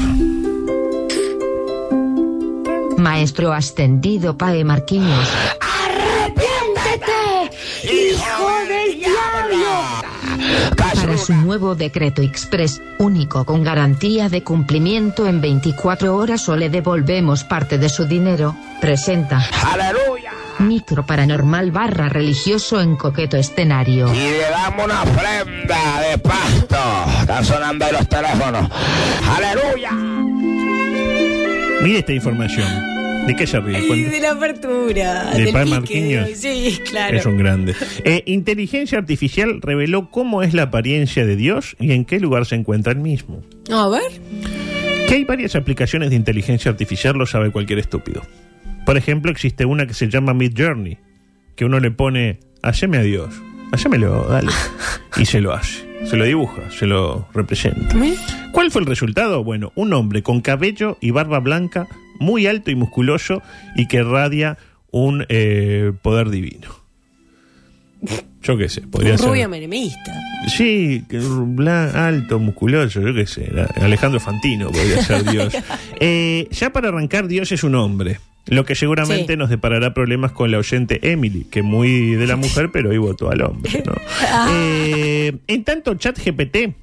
[2.97, 5.29] Maestro ascendido Pae Marquinhos.
[5.61, 7.51] ¡Arrepiéntete,
[7.83, 10.14] hijo del diablo!
[10.77, 16.69] Para su nuevo decreto express, único con garantía de cumplimiento en 24 horas o le
[16.69, 20.31] devolvemos parte de su dinero, presenta ¡Aleluya!
[20.59, 24.13] Micro Paranormal barra religioso en coqueto escenario.
[24.13, 26.77] Y le damos una ofrenda de pasto.
[27.21, 28.69] Están sonando ahí los teléfonos.
[29.35, 29.91] ¡Aleluya!
[31.81, 32.67] Mire esta información.
[33.27, 34.09] ¿De qué se ríe?
[34.09, 35.31] De la apertura.
[35.31, 35.51] ¿De.
[35.51, 36.29] Marquinhos?
[36.35, 37.17] Sí, claro.
[37.17, 37.75] Es un grande.
[38.03, 42.55] Eh, inteligencia artificial reveló cómo es la apariencia de Dios y en qué lugar se
[42.55, 43.41] encuentra el mismo.
[43.71, 44.11] A ver.
[45.07, 48.21] Que hay varias aplicaciones de inteligencia artificial lo sabe cualquier estúpido.
[48.85, 50.97] Por ejemplo, existe una que se llama Mid Journey,
[51.55, 53.33] que uno le pone, haceme a Dios,
[53.71, 54.51] hacémelo, dale.
[55.17, 57.95] Y se lo hace, se lo dibuja, se lo representa.
[58.51, 59.45] ¿Cuál fue el resultado?
[59.45, 61.87] Bueno, un hombre con cabello y barba blanca,
[62.19, 63.41] muy alto y musculoso
[63.75, 64.57] y que radia
[64.91, 66.69] un eh, poder divino.
[68.43, 69.27] Yo qué sé, podría Un ser.
[69.29, 70.13] rubio menemista.
[70.55, 71.03] Sí,
[71.95, 73.51] alto, musculoso, yo qué sé.
[73.81, 75.55] Alejandro Fantino podría ser Dios.
[75.99, 78.19] Eh, ya para arrancar, Dios es un hombre.
[78.47, 79.37] Lo que seguramente Sí.
[79.37, 83.31] nos deparará problemas con la oyente Emily, que muy de la mujer, pero hoy votó
[83.31, 83.83] al hombre.
[83.83, 83.93] ¿no?
[84.51, 86.75] Eh, en tanto, ChatGPT,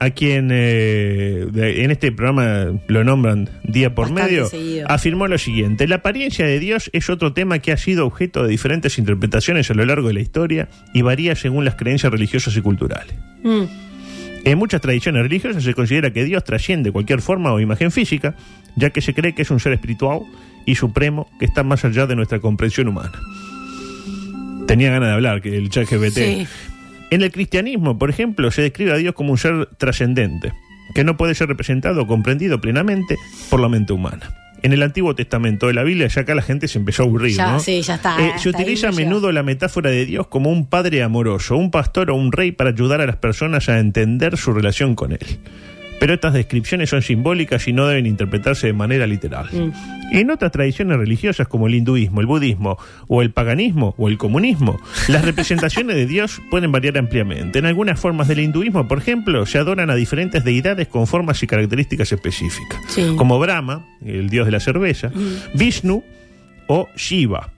[0.00, 4.86] a quien eh, de- en este programa lo nombran día por Bastante medio, seguido.
[4.90, 8.48] afirmó lo siguiente: La apariencia de Dios es otro tema que ha sido objeto de
[8.50, 12.60] diferentes interpretaciones a lo largo de la historia y varía según las creencias religiosas y
[12.60, 13.14] culturales.
[13.42, 13.62] Mm.
[14.44, 18.34] En muchas tradiciones religiosas se considera que Dios trasciende cualquier forma o imagen física,
[18.76, 20.20] ya que se cree que es un ser espiritual
[20.64, 23.12] y supremo que está más allá de nuestra comprensión humana.
[24.66, 26.14] Tenía ganas de hablar, que el chat GPT.
[26.14, 26.46] Sí.
[27.10, 30.52] En el cristianismo, por ejemplo, se describe a Dios como un ser trascendente,
[30.94, 33.16] que no puede ser representado o comprendido plenamente
[33.48, 34.30] por la mente humana.
[34.60, 37.36] En el Antiguo Testamento de la Biblia, ya acá la gente se empezó a aburrir,
[37.36, 37.60] Ya, ¿no?
[37.60, 41.02] sí, ya está, Eh, se utiliza a menudo la metáfora de Dios como un padre
[41.04, 44.96] amoroso, un pastor o un rey para ayudar a las personas a entender su relación
[44.96, 45.20] con él.
[46.00, 49.48] Pero estas descripciones son simbólicas y no deben interpretarse de manera literal.
[50.12, 54.80] En otras tradiciones religiosas como el hinduismo, el budismo o el paganismo o el comunismo,
[55.08, 57.58] las representaciones de Dios pueden variar ampliamente.
[57.58, 61.46] En algunas formas del hinduismo, por ejemplo, se adoran a diferentes deidades con formas y
[61.46, 63.14] características específicas, Sí.
[63.16, 65.10] como Brahma, el dios de la cerveza,
[65.54, 66.02] Vishnu
[66.68, 67.50] o Shiva,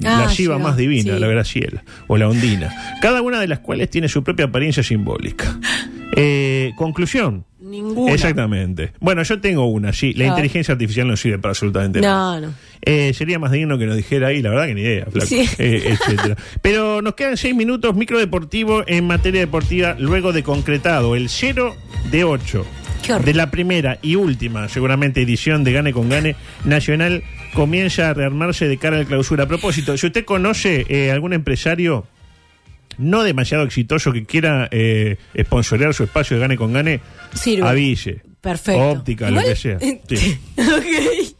[0.00, 1.20] la Ah, Shiva Shiva, más divina, sí.
[1.20, 2.70] la Graciela, o la Ondina.
[3.02, 5.58] Cada una de las cuales tiene su propia apariencia simbólica.
[6.16, 7.44] Eh, conclusión.
[7.60, 8.12] Ninguna.
[8.12, 8.92] Exactamente.
[9.00, 10.12] Bueno, yo tengo una, sí.
[10.14, 10.28] La Ah.
[10.28, 12.40] inteligencia artificial no sirve para absolutamente nada.
[12.40, 12.54] No, no.
[12.82, 15.26] Eh, sería más digno que nos dijera ahí, la verdad que ni idea, flaco.
[15.26, 15.44] Sí.
[15.58, 16.36] Eh, etcétera.
[16.62, 21.74] Pero nos quedan seis minutos micro deportivo en materia deportiva, luego de concretado el 0
[22.10, 22.64] de 8
[23.04, 23.24] Qué horror.
[23.26, 27.22] de la primera y última, seguramente, edición de Gane con Gane, Nacional
[27.54, 29.44] comienza a rearmarse de cara a la clausura.
[29.44, 32.06] A propósito, si usted conoce eh, algún empresario
[32.98, 37.00] no demasiado exitoso que quiera eh, sponsorear su espacio de Gane con Gane,
[37.34, 37.66] Sirve.
[37.66, 38.22] avise.
[38.40, 38.90] Perfecto.
[38.90, 39.78] Óptica, lo que sea.
[40.08, 40.38] Sí.
[40.58, 41.36] ok.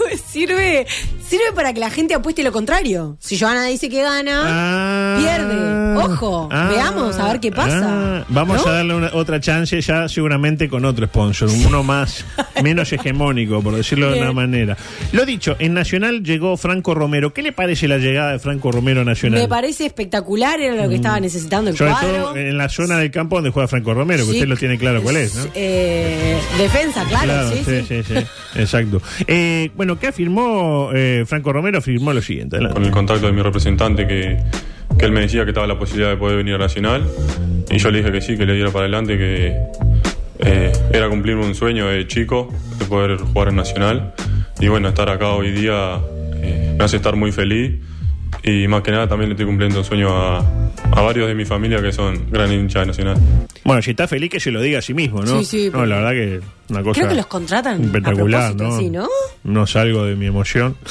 [0.00, 0.86] Pues sirve,
[1.28, 3.16] sirve para que la gente apueste lo contrario.
[3.20, 5.80] Si Joana dice que gana, Ah, pierde.
[6.12, 7.80] Ojo, ah, veamos a ver qué pasa.
[8.20, 8.70] ah, vamos ¿No?
[8.70, 12.24] a darle una- otra chance ya seguramente con otro sponsor, uno más,
[12.62, 14.76] menos hegemónico, por decirlo de una manera.
[15.12, 17.34] Lo dicho, en Nacional llegó Franco Romero.
[17.34, 19.40] ¿Qué le parece la llegada de Franco Romero a Nacional?
[19.40, 21.78] Me parece espectacular, era lo que estaba necesitando el Mm.
[21.78, 22.22] Sobre cuadro.
[22.24, 24.36] todo en la zona del campo donde juega Franco Romero, que Sí.
[24.38, 25.46] usted lo tiene claro cuál es, ¿no?
[25.54, 27.84] Eh, defensa, claro, sí, sí.
[27.86, 28.14] sí, sí,
[28.56, 29.02] exacto.
[29.26, 31.78] Eh, bueno, ¿qué afirmó eh, Franco Romero?
[31.78, 32.56] Afirmó lo siguiente.
[32.56, 32.74] adelante.
[32.74, 34.38] con el contacto de mi representante que,
[34.98, 37.04] que él me decía que estaba la posibilidad de poder venir a Nacional
[37.70, 39.56] y yo le dije que sí, que le diera para adelante, que
[40.40, 44.14] eh, era cumplir un sueño de chico de poder jugar en Nacional
[44.58, 46.00] y bueno, estar acá hoy día
[46.42, 47.80] eh, me hace estar muy feliz
[48.42, 50.38] y más que nada también le estoy cumpliendo un sueño a,
[50.92, 53.16] a varios de mi familia que son gran hinchas de Nacional.
[53.64, 55.38] Bueno, si está feliz que se lo diga a sí mismo, ¿no?
[55.40, 57.82] Sí, sí, No, pero- la verdad que una cosa Creo que los contratan.
[57.84, 58.78] espectacular, a propósito, ¿no?
[58.78, 59.08] sí, ¿no?
[59.44, 60.76] No salgo de mi emoción.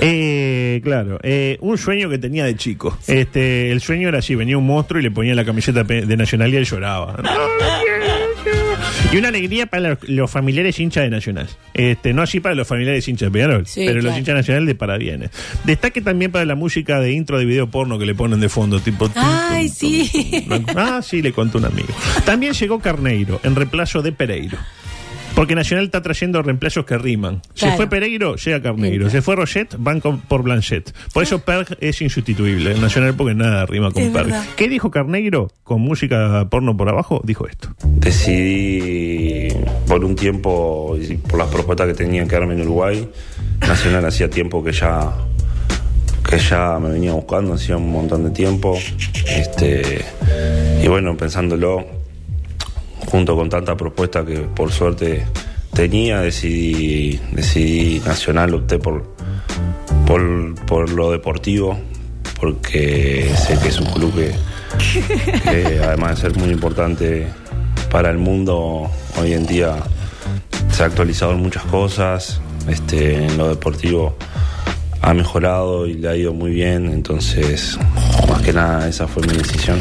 [0.00, 2.96] Eh, claro, eh, un sueño que tenía de chico.
[3.08, 6.16] Este, el sueño era así, venía un monstruo y le ponía la camiseta pe- de
[6.16, 7.16] Nacional y lloraba.
[9.10, 11.48] Y una alegría para los, los familiares hinchas de Nacional.
[11.72, 14.74] Este, no así para los familiares hinchas de Peñarol, Sí, pero los hinchas Nacional de
[14.74, 15.30] parabienes.
[15.64, 18.80] Destaque también para la música de intro de video porno que le ponen de fondo,
[18.80, 19.10] tipo...
[19.14, 20.46] Ay, sí.
[20.76, 21.88] Ah, sí, le contó un amigo.
[22.26, 24.58] También llegó Carneiro, en reemplazo de Pereiro.
[25.38, 27.42] Porque Nacional está trayendo reemplazos que riman.
[27.54, 27.76] Se Claro.
[27.76, 29.08] fue Pereiro, llega Carneiro.
[29.08, 30.92] Se fue Roget, van con- por Blanchet.
[31.14, 34.34] Por eso Perg es insustituible en Nacional porque nada rima con Perg.
[34.56, 37.20] ¿Qué dijo Carneiro con música porno por abajo?
[37.24, 37.68] Dijo esto.
[37.84, 39.48] Decidí
[39.86, 43.08] por un tiempo, y por las propuestas que tenía que darme en Uruguay,
[43.60, 45.12] Nacional hacía tiempo que ya
[46.28, 48.76] que ya me venía buscando, hacía un montón de tiempo.
[49.26, 50.04] Este,
[50.82, 51.86] y bueno, pensándolo,
[53.10, 55.24] junto con tanta propuesta que por suerte
[55.74, 59.14] tenía, decidí, decidí Nacional, opté por,
[60.06, 61.78] por, por lo deportivo,
[62.40, 64.34] porque sé que es un club que,
[65.42, 67.26] que además de ser muy importante
[67.90, 68.90] para el mundo,
[69.20, 69.76] hoy en día
[70.70, 74.16] se ha actualizado en muchas cosas, este, en lo deportivo
[75.00, 77.78] ha mejorado y le ha ido muy bien, entonces
[78.28, 79.80] más que nada esa fue mi decisión.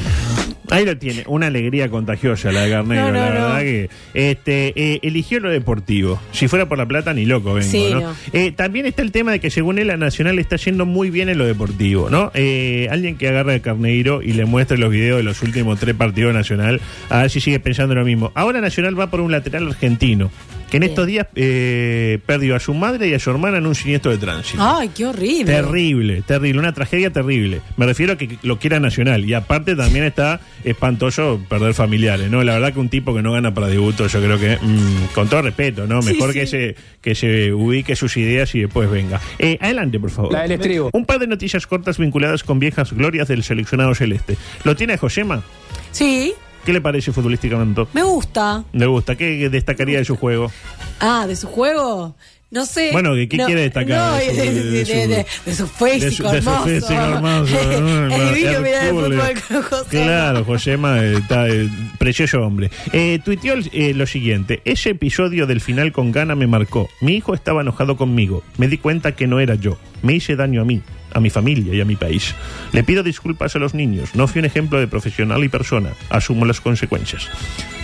[0.78, 3.34] Ahí lo tiene, una alegría contagiosa la de Carneiro, No, no, la no.
[3.34, 6.22] verdad que este eh, eligió lo deportivo.
[6.32, 8.16] Si fuera por la plata ni loco vengo, Sí, ¿no?
[8.34, 11.30] Eh, también está el tema de que según él la Nacional está yendo muy bien
[11.30, 12.32] en lo deportivo, ¿no?
[12.36, 15.96] Eh, alguien que agarra a Carneiro y le muestre los videos de los últimos tres
[15.96, 18.32] partidos Nacional, a ver si sigue pensando lo mismo.
[18.36, 20.30] Ahora Nacional va por un lateral argentino,
[20.70, 23.76] que en estos días eh, perdió a su madre y a su hermana en un
[23.76, 24.62] siniestro de tránsito.
[24.62, 25.46] Ay, qué horrible.
[25.54, 27.62] Terrible, terrible, una tragedia terrible.
[27.78, 29.26] Me refiero a que lo quiera Nacional.
[29.26, 32.44] Y aparte también está espantoso perder familiares, ¿no?
[32.44, 35.28] La verdad que un tipo que no gana para debuto, yo creo que, mm, con
[35.30, 36.02] todo respeto, ¿no?
[36.02, 36.40] Sí, Mejor sí.
[36.40, 39.22] que se que se ubique sus ideas y después venga.
[39.40, 40.34] Eh, adelante, por favor.
[40.34, 40.90] La del estribo.
[40.94, 44.38] Un par de noticias cortas vinculadas con viejas glorias del seleccionado celeste.
[44.64, 45.44] ¿Lo tiene Josema?
[45.92, 46.34] Sí,
[46.68, 47.86] ¿Qué le parece futbolísticamente?
[47.94, 48.66] me gusta.
[48.74, 49.16] ¿Le gusta?
[49.16, 50.52] ¿Qué destacaría de su juego?
[51.00, 52.14] Ah, de su juego.
[52.52, 52.90] No sé.
[52.92, 55.26] Bueno, ¿qué- No, quiere destacar No, de su- de,
[55.56, 56.64] su- físico su- de su hermoso.
[56.66, 58.16] físico hermoso, ¿no?
[58.16, 59.86] Es divino mirar el fútbol con José.
[59.90, 62.70] Claro, Josema eh, está eh, precioso hombre.
[62.92, 66.90] Eh, tuiteó eh, lo siguiente: ese episodio del final con Gana me marcó.
[67.00, 68.44] Mi hijo estaba enojado conmigo.
[68.58, 69.78] Me di cuenta que no era yo.
[70.02, 70.82] Me hice daño a mí,
[71.18, 72.34] a mi familia y a mi país.
[72.72, 74.16] Le pido disculpas a los niños.
[74.16, 75.90] No fui un ejemplo de profesional y persona.
[76.10, 77.30] Asumo las consecuencias.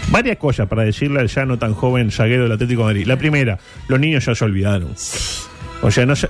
[0.10, 3.08] Varias cosas para decirle al ya no tan joven zaguero del Atlético de Madrid.
[3.08, 4.94] La primera, los niños ya se olvidaron.
[5.82, 6.30] O sea, no se-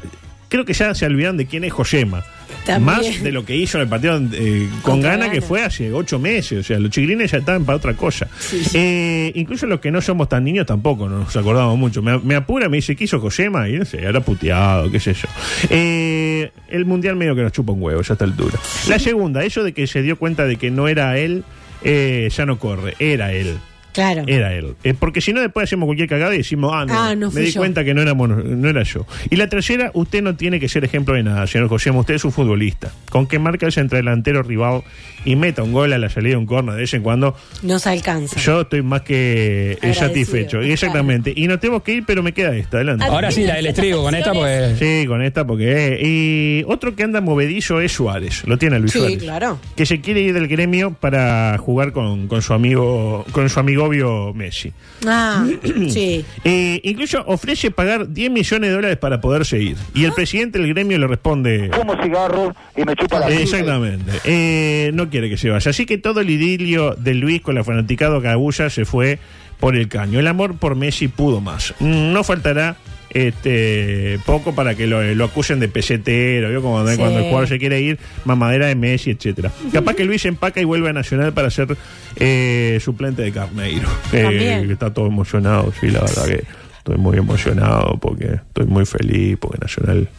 [0.54, 1.74] creo que ya se olvidaron de quién es.
[1.74, 2.86] También.
[2.86, 6.20] Más de lo que hizo en el partido eh, con gana que fue hace ocho
[6.20, 6.60] meses.
[6.60, 8.28] O sea, los chiquilines ya estaban para otra cosa.
[8.76, 12.04] Eh, incluso los que no somos tan niños tampoco nos acordamos mucho.
[12.04, 13.68] Me, me apura, me dice, ¿qué hizo Josema?
[13.68, 15.28] Y no sé, era puteado, qué sé yo.
[15.72, 18.60] Eh, el mundial medio que nos chupa un huevo ya a esta altura.
[18.88, 21.44] La segunda, eso de que se dio cuenta de que no era él,
[21.84, 23.58] eh, ya no corre, era él.
[23.94, 24.24] Claro.
[24.28, 24.76] Era él.
[24.84, 27.42] Eh, porque si no, después hacemos cualquier cagada y decimos, ah, no, Ah, no me
[27.42, 27.60] di yo.
[27.62, 29.06] cuenta que no, éramos, no era yo.
[29.30, 32.26] Y la tercera, usted no tiene que ser ejemplo de nada, señor José, usted es
[32.26, 32.92] un futbolista.
[33.10, 34.82] Con que marca el centrodelantero rival
[35.26, 37.80] y meta un gol a la salida de un corner de vez en cuando, No
[37.80, 38.40] se alcanza.
[38.40, 40.62] yo estoy más que eh, Agradecido, satisfecho.
[40.62, 41.34] Exactamente.
[41.36, 42.78] Y nos tenemos que ir, pero me queda esta.
[42.78, 43.06] Adelante.
[43.06, 44.80] Ahora sí, la del estribo, con esta pues...
[44.80, 45.94] Sí, con esta porque...
[46.00, 48.44] eh, y otro que anda movedizo es Suárez.
[48.48, 49.60] Lo tiene Luis Sí, Suárez claro.
[49.76, 53.83] que se quiere ir del gremio para jugar con, con su amigo con su amigo
[53.84, 54.72] obvio Messi.
[55.06, 55.46] Ah,
[55.90, 56.26] sí.
[56.44, 59.78] Eh, incluso ofrece pagar 10 millones de dólares para poderse ir.
[59.94, 61.70] Y el presidente del gremio le responde...
[61.74, 64.12] Fumo cigarro y me chupa la Eh, Exactamente.
[64.24, 65.70] Eh, no quiere que se vaya.
[65.70, 69.20] Así que todo el idilio de Luis con la fanaticado Cabulla se fue
[69.60, 70.20] por el caño.
[70.20, 71.74] El amor por Messi pudo más.
[71.80, 72.76] Mm, No faltará
[73.14, 76.62] este poco para que lo, lo acusen de pesetero, ¿vio?
[76.62, 76.98] Como Sí.
[76.98, 79.52] cuando el jugador se quiere ir, mamadera de Messi, etcétera.
[79.72, 81.76] Capaz que Luis empaca y vuelve a Nacional para ser
[82.16, 83.88] eh, suplente de Carneiro.
[84.12, 86.44] Eh, que está todo emocionado, sí, la verdad que
[86.78, 90.10] estoy muy emocionado porque estoy muy feliz, porque Nacional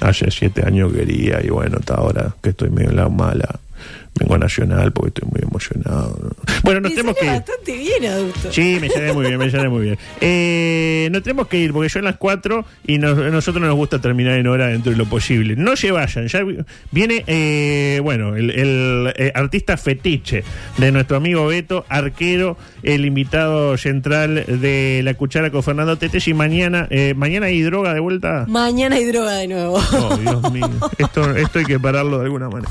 [0.00, 3.60] hace siete años quería y bueno, hasta ahora que estoy medio en la mala.
[4.18, 6.18] Vengo a Nacional porque estoy muy emocionado.
[6.62, 7.32] Bueno, nos Me tenemos que ir.
[7.32, 8.52] bastante bien, adulto.
[8.52, 9.98] Sí, me sale muy bien, me sale muy bien.
[10.20, 14.00] Eh, nos tenemos que ir porque son las 4 y nos- a nosotros nos gusta
[14.00, 15.56] terminar en hora dentro de lo posible.
[15.56, 16.58] No se vayan, ya vi-
[16.92, 20.44] viene, eh, bueno, el, el, eh, artista fetiche
[20.78, 26.34] de nuestro amigo Beto, arquero, el invitado central de La Cuchara con Fernando Tetes y
[26.34, 28.44] mañana, eh, mañana hay droga de vuelta.
[28.48, 29.80] Mañana hay droga de nuevo.
[29.98, 32.70] Oh, Dios mío, esto, esto hay que pararlo de alguna manera.